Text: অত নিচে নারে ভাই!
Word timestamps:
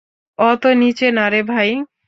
অত 0.39 0.63
নিচে 0.81 1.07
নারে 1.17 1.41
ভাই! 1.43 1.69